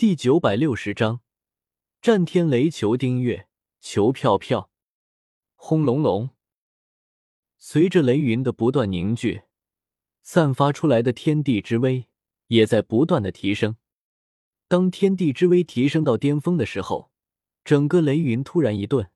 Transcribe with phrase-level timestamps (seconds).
[0.00, 1.20] 第九百六十章，
[2.00, 3.46] 战天雷求订阅，
[3.80, 4.70] 求票票，
[5.56, 6.30] 轰隆隆！
[7.58, 9.42] 随着雷云的不断凝聚，
[10.22, 12.06] 散发出来的天地之威
[12.46, 13.76] 也在不断的提升。
[14.68, 17.10] 当天地之威提升到巅峰的时候，
[17.62, 19.10] 整个雷云突然一顿，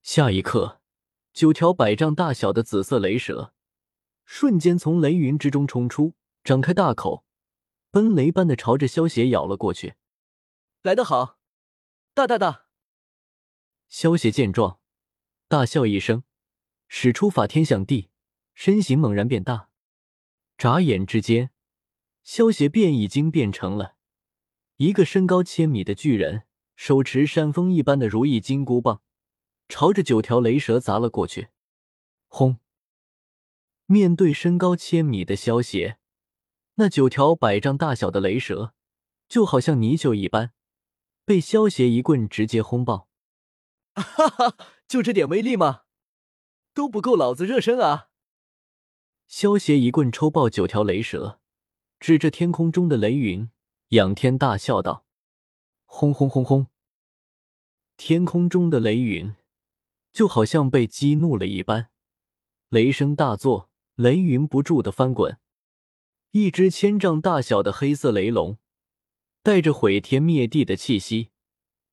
[0.00, 0.80] 下一刻，
[1.32, 3.52] 九条百丈大小的紫色雷蛇
[4.24, 7.24] 瞬间从雷云之中冲出，张开大口，
[7.90, 9.94] 奔雷般的朝着萧邪咬了过去。
[10.82, 11.38] 来得好，
[12.14, 12.64] 大大大！
[13.90, 14.80] 萧邪见状，
[15.46, 16.24] 大笑一声，
[16.88, 18.08] 使出法天象地，
[18.54, 19.68] 身形猛然变大。
[20.56, 21.50] 眨眼之间，
[22.22, 23.96] 萧邪便已经变成了
[24.76, 26.44] 一个身高千米的巨人，
[26.76, 29.02] 手持山峰一般的如意金箍棒，
[29.68, 31.48] 朝着九条雷蛇砸了过去。
[32.26, 32.58] 轰！
[33.84, 35.98] 面对身高千米的萧邪，
[36.76, 38.72] 那九条百丈大小的雷蛇
[39.28, 40.54] 就好像泥鳅一般。
[41.30, 43.06] 被萧邪一棍直接轰爆，
[43.94, 44.56] 哈哈，
[44.88, 45.82] 就这点威力吗？
[46.74, 48.08] 都不够老子热身啊！
[49.28, 51.38] 萧邪一棍抽爆九条雷蛇，
[52.00, 53.48] 指着天空中的雷云，
[53.90, 55.06] 仰天大笑道
[55.86, 56.66] ：“轰轰轰轰！”
[57.96, 59.36] 天空中的雷云
[60.12, 61.90] 就好像被激怒了一般，
[62.70, 65.38] 雷声大作，雷云不住的翻滚。
[66.32, 68.58] 一只千丈大小的黑色雷龙。
[69.42, 71.30] 带着毁天灭地的气息，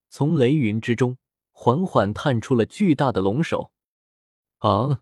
[0.09, 1.17] 从雷云之中
[1.51, 3.71] 缓缓探出了巨大的龙首。
[4.57, 5.01] 啊！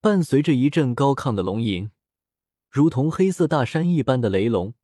[0.00, 1.90] 伴随着一阵高亢的龙吟，
[2.70, 4.74] 如同黑色大山一般的雷龙，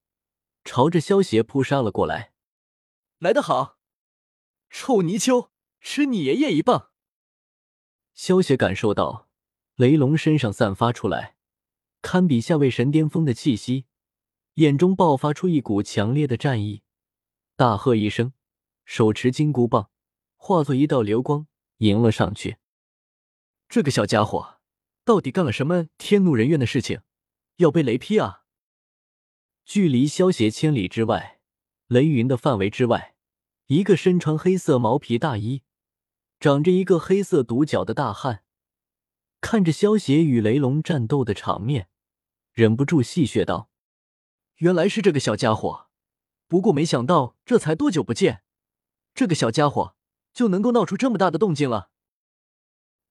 [0.63, 2.33] 朝着萧邪扑杀了过来。
[3.19, 3.79] 来得好，
[4.69, 5.51] 臭泥鳅，
[5.81, 6.91] 吃你爷爷一棒！
[8.13, 9.29] 萧邪感受到
[9.77, 11.37] 雷龙身上散发出来
[12.03, 13.87] 堪比下位神巅峰的气息。
[14.57, 16.83] 眼中爆发出一股强烈的战意，
[17.57, 18.33] 大喝一声，
[18.87, 19.91] 手持金箍棒，
[20.37, 21.47] 化作一道流光
[21.79, 22.57] 迎了上去。
[23.69, 24.59] 这个小家伙
[25.05, 27.03] 到底干了什么天怒人怨的事情，
[27.57, 28.45] 要被雷劈啊？
[29.67, 31.39] 距离萧邪千里之外，
[31.89, 33.15] 雷云的范围之外，
[33.67, 35.65] 一个身穿黑色毛皮大衣、
[36.41, 38.43] 长着一个黑色独角的大汉，
[39.43, 41.91] 看着萧邪与雷龙战斗的场面，
[42.55, 43.69] 忍不住戏谑道。
[44.57, 45.89] 原来是这个小家伙，
[46.47, 48.43] 不过没想到这才多久不见，
[49.15, 49.95] 这个小家伙
[50.33, 51.91] 就能够闹出这么大的动静了。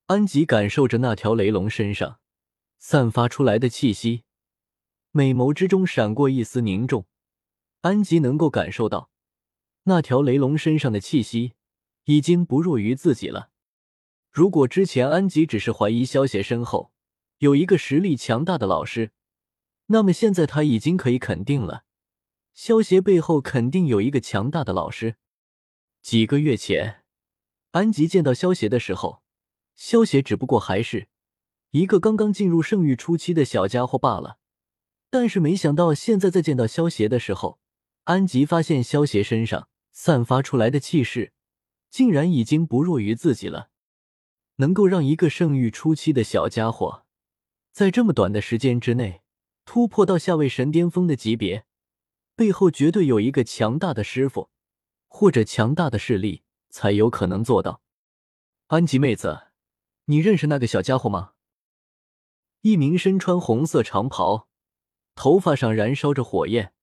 [0.07, 2.19] 安吉感受着那条雷龙身上
[2.79, 4.23] 散发出来的气息，
[5.11, 7.05] 美眸之中闪过一丝凝重。
[7.81, 9.11] 安吉能够感受到，
[9.84, 11.53] 那条雷龙身上的气息
[12.05, 13.51] 已经不弱于自己了。
[14.31, 16.91] 如果之前安吉只是怀疑萧邪身后
[17.38, 19.11] 有一个实力强大的老师，
[19.88, 21.84] 那么现在他已经可以肯定了，
[22.53, 25.18] 萧协背后肯定有一个强大的老师。
[26.01, 27.03] 几个月前，
[27.72, 29.22] 安吉见到萧协的时候，
[29.75, 31.07] 萧协只不过还是
[31.72, 34.40] 一个刚刚进入圣域初期的小家伙罢了。
[35.09, 37.59] 但是没想到现在再见到萧协的时候，
[38.06, 41.34] 安吉发现萧协身上散发出来的气势，
[41.90, 43.69] 竟然已经不弱于自己了。
[44.57, 47.03] 能够让一个圣域初期的小家伙
[47.72, 49.22] 在这么短的时间之内。
[49.65, 51.65] 突破到下位神巅峰的级别，
[52.35, 54.49] 背后绝对有一个强大的师傅，
[55.07, 57.81] 或者强大的势力才有可能做到。
[58.67, 59.47] 安吉妹子，
[60.05, 61.33] 你认识那个小家伙吗？
[62.61, 64.47] 一名身穿红色长袍、
[65.13, 66.73] 头发上燃烧着火焰、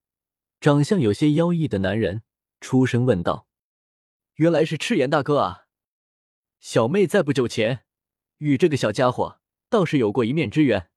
[0.60, 2.22] 长相有些妖异的男人
[2.60, 3.46] 出声问道
[4.36, 5.66] ：“原来是赤炎大哥啊！
[6.60, 7.84] 小妹在不久前
[8.38, 10.90] 与这个小家伙倒是有过一面之缘。”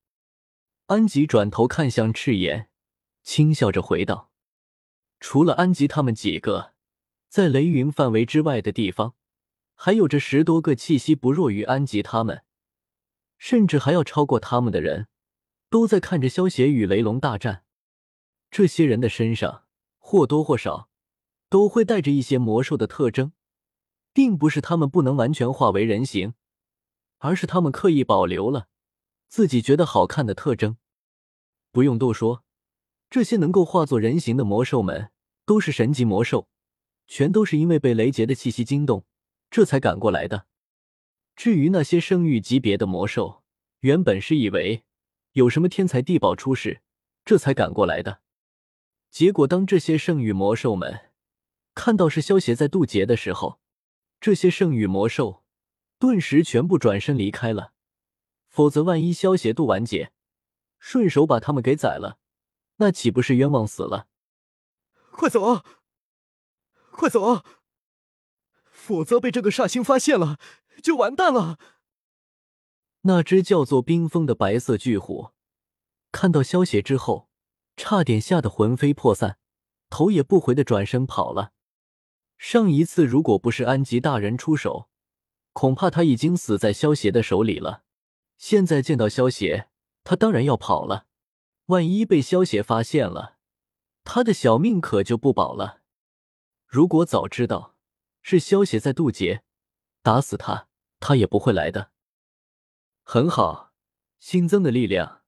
[0.88, 2.70] 安吉转头看向赤炎，
[3.24, 4.30] 轻笑着回道
[5.20, 6.74] ：“除了安吉他们几个，
[7.28, 9.16] 在雷云范围之外的地方，
[9.74, 12.44] 还有着十多个气息不弱于安吉他们，
[13.40, 15.08] 甚至还要超过他们的人，
[15.72, 17.64] 都在看着萧邪与雷龙大战。
[18.52, 19.64] 这些人的身上
[19.98, 20.88] 或多或少
[21.50, 23.32] 都会带着一些魔兽的特征，
[24.14, 26.36] 并不是他们不能完全化为人形，
[27.18, 28.68] 而是他们刻意保留了。”
[29.28, 30.78] 自己觉得好看的特征，
[31.72, 32.44] 不用多说，
[33.10, 35.12] 这些能够化作人形的魔兽们
[35.46, 36.48] 都是神级魔兽，
[37.08, 39.06] 全都是因为被雷劫的气息惊动，
[39.52, 40.48] 这才赶过来的。
[41.36, 43.44] 至于那些圣域级别的魔兽，
[43.82, 44.86] 原本是以为
[45.34, 46.82] 有什么天才地宝出世，
[47.26, 48.22] 这才赶过来的。
[49.12, 51.12] 结果当这些圣域魔兽们
[51.74, 53.60] 看到是萧邪在渡劫的时候，
[54.22, 55.44] 这些圣域魔兽
[56.00, 57.74] 顿时全部转身离开了。
[58.56, 60.14] 否则，万一萧邪渡完劫，
[60.80, 62.20] 顺手把他们给宰了，
[62.78, 64.08] 那岂不是冤枉死了？
[65.12, 65.66] 快走啊！
[66.90, 67.44] 快走啊！
[68.64, 70.40] 否则被这个煞星发现了，
[70.82, 71.60] 就完蛋了。
[73.02, 75.32] 那只叫做冰封的白色巨虎，
[76.14, 77.28] 看到萧邪之后，
[77.76, 79.38] 差点吓得魂飞魄散，
[79.90, 81.52] 头也不回的转身跑了。
[82.38, 84.88] 上一次如果不是安吉大人出手，
[85.52, 87.84] 恐怕他已经死在萧邪的手里了。
[88.38, 89.70] 现在见到萧邪，
[90.04, 91.08] 他当然要跑了。
[91.68, 93.38] 万一被萧邪发现了，
[94.04, 95.82] 他的小命可就不保了。
[96.68, 97.76] 如果早知道
[98.22, 99.44] 是萧邪在渡劫，
[100.04, 100.68] 打死他，
[101.00, 101.92] 他也不会来的。
[103.04, 103.74] 很好，
[104.20, 105.22] 新增的力量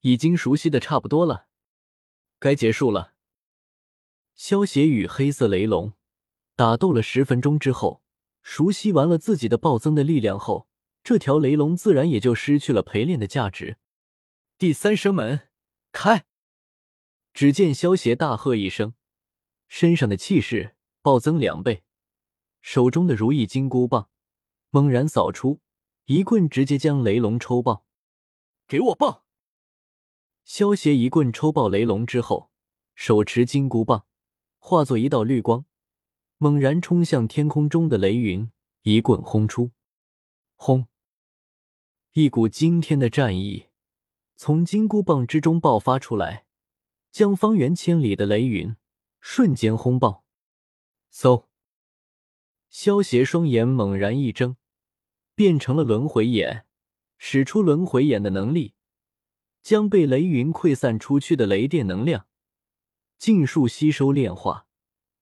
[0.00, 1.46] 已经熟悉的差不多了，
[2.38, 3.14] 该结束了。
[4.34, 5.92] 萧邪与黑色雷龙
[6.56, 8.02] 打斗了十分钟之后，
[8.42, 10.68] 熟悉完了自己的暴增的力量后，
[11.04, 13.78] 这条雷龙自然也就失去了陪练的价值。
[14.58, 15.48] 第三声门。
[15.90, 16.24] 开！
[17.34, 18.94] 只见萧邪大喝一声，
[19.68, 21.84] 身上的气势暴增两倍，
[22.62, 24.08] 手中的如意金箍棒
[24.70, 25.60] 猛然扫出，
[26.06, 27.84] 一棍直接将雷龙抽爆。
[28.66, 29.24] 给我棒！
[30.44, 32.50] 萧邪一棍抽爆雷龙之后，
[32.94, 34.06] 手持金箍棒
[34.58, 35.66] 化作一道绿光，
[36.38, 38.50] 猛然冲向天空中的雷云，
[38.82, 39.72] 一棍轰出。
[40.56, 40.86] 轰！
[42.14, 43.68] 一股惊天的战意。
[44.36, 46.44] 从金箍棒之中爆发出来，
[47.10, 48.76] 将方圆千里的雷云
[49.20, 50.24] 瞬间轰爆。
[51.10, 51.46] 嗖！
[52.68, 54.56] 萧邪双眼猛然一睁，
[55.34, 56.66] 变成了轮回眼，
[57.16, 58.74] 使出轮回眼的能力，
[59.62, 62.26] 将被雷云溃散出去的雷电能量
[63.16, 64.66] 尽数吸收炼化，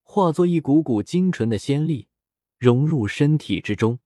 [0.03, 2.09] 化作一股股精纯的仙力，
[2.57, 4.01] 融入身体之中。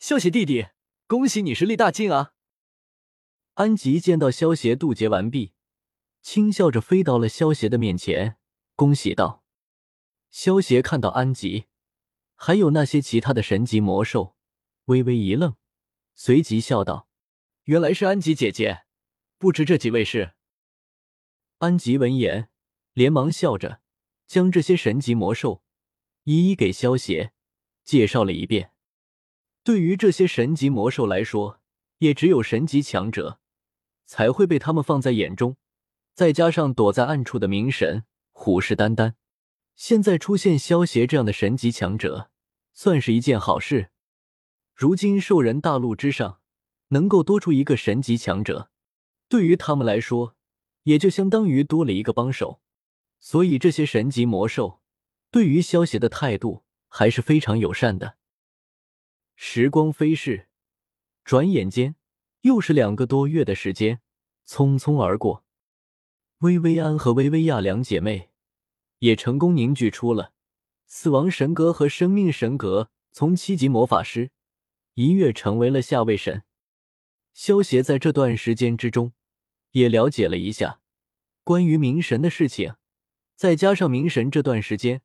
[0.00, 0.66] 萧邪弟弟，
[1.12, 2.32] 恭喜你实力大进啊！
[3.52, 5.52] 安吉见到萧邪渡劫完毕，
[6.22, 8.38] 轻笑着飞到了萧邪的面前，
[8.76, 9.44] 恭喜道
[10.32, 11.66] ：“萧邪看到安吉，
[12.34, 14.36] 还有那些其他的神级魔兽，
[14.86, 15.54] 微微一愣，
[16.14, 17.10] 随即笑道
[17.64, 18.86] ：‘原来是安吉姐姐，
[19.36, 20.32] 不知这几位是？’
[21.58, 22.48] 安吉闻言，
[22.94, 23.82] 连忙笑着
[24.26, 25.62] 将这些神级魔兽
[26.22, 27.34] 一一给萧邪
[27.84, 28.71] 介绍了一遍。
[29.64, 31.60] 对于这些神级魔兽来说，
[31.98, 33.38] 也只有神级强者。”
[34.04, 35.56] 才会被他们放在眼中，
[36.12, 39.14] 再加上躲在暗处的冥神虎视眈眈，
[39.74, 42.30] 现在出现萧邪这样的神级强者，
[42.74, 43.90] 算是一件好事。
[44.74, 46.40] 如今兽人大陆之上
[46.88, 48.68] 能够多出一个神级强者，
[49.28, 50.36] 对于他们来说，
[50.82, 52.60] 也就相当于多了一个帮手。
[53.18, 54.82] 所以这些神级魔兽
[55.30, 58.16] 对于萧邪的态度还是非常友善的。
[59.44, 60.46] 时光飞逝，
[61.24, 61.96] 转眼间。
[62.42, 64.00] 又是两个多月的时间，
[64.46, 65.44] 匆匆而过。
[66.38, 68.30] 薇薇安和薇薇亚两姐妹
[69.00, 70.32] 也成功凝聚出了
[70.86, 74.30] 死亡神格和生命神格，从七级魔法师
[74.94, 76.44] 一跃成为了下位神。
[77.34, 79.12] 萧协在这段时间之中
[79.72, 80.80] 也了解了一下
[81.42, 82.76] 关于冥神的事情，
[83.34, 85.02] 再加上冥神这段时间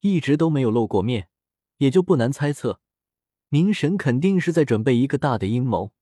[0.00, 1.28] 一直都没有露过面，
[1.76, 2.80] 也就不难猜测，
[3.48, 5.92] 明神肯定是在准备一个大的阴谋。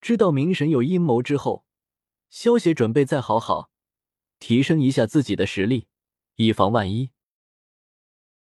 [0.00, 1.64] 知道明神有阴谋之后，
[2.28, 3.70] 萧协准备再好好
[4.38, 5.88] 提升一下自己的实力，
[6.36, 7.10] 以防万一。